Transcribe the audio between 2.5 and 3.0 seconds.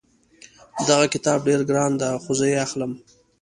یې اخلم